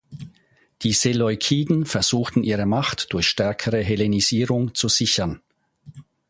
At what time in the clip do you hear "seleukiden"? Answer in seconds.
0.93-1.85